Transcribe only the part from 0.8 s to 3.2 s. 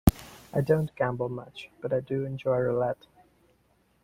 gamble much, but I do enjoy roulette.